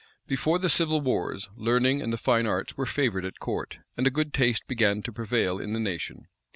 Before 0.25 0.57
the 0.57 0.67
civil 0.67 0.99
wars, 0.99 1.47
learning 1.55 2.01
and 2.01 2.11
the 2.11 2.17
fine 2.17 2.47
arts 2.47 2.75
were 2.75 2.87
favored 2.87 3.23
at 3.23 3.37
court, 3.37 3.77
and 3.95 4.07
a 4.07 4.09
good 4.09 4.33
taste 4.33 4.65
began 4.65 5.03
to 5.03 5.13
prevail 5.13 5.59
in 5.59 5.73
the 5.73 5.79
nation. 5.79 6.25